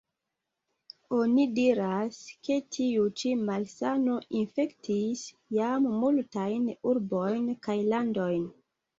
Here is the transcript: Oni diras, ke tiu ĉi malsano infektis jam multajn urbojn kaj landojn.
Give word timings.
Oni 1.15 1.43
diras, 1.57 2.15
ke 2.47 2.55
tiu 2.77 3.03
ĉi 3.21 3.33
malsano 3.49 4.15
infektis 4.39 5.21
jam 5.57 5.85
multajn 6.05 6.65
urbojn 6.93 7.45
kaj 7.69 7.77
landojn. 7.93 8.49